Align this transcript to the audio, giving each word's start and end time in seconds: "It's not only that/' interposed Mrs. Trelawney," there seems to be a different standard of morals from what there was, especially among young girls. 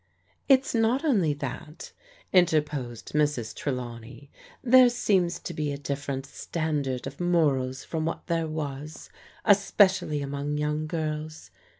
"It's 0.49 0.73
not 0.73 1.05
only 1.05 1.35
that/' 1.35 1.91
interposed 2.33 3.13
Mrs. 3.13 3.53
Trelawney," 3.55 4.31
there 4.73 4.89
seems 4.89 5.37
to 5.41 5.53
be 5.53 5.71
a 5.71 5.77
different 5.77 6.25
standard 6.25 7.05
of 7.05 7.19
morals 7.19 7.83
from 7.83 8.05
what 8.05 8.25
there 8.25 8.47
was, 8.47 9.11
especially 9.45 10.23
among 10.23 10.57
young 10.57 10.87
girls. 10.87 11.51